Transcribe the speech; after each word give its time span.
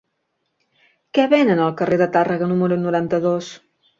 Què 1.17 1.25
venen 1.33 1.61
al 1.67 1.75
carrer 1.83 2.01
de 2.03 2.09
Tàrrega 2.17 2.49
número 2.53 2.79
noranta-dos? 2.87 3.55